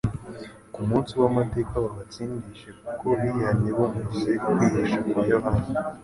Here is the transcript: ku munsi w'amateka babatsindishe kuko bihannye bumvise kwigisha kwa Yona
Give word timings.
ku 0.73 0.79
munsi 0.89 1.11
w'amateka 1.21 1.73
babatsindishe 1.83 2.69
kuko 2.85 3.07
bihannye 3.21 3.69
bumvise 3.77 4.29
kwigisha 4.43 4.99
kwa 5.07 5.21
Yona 5.31 5.59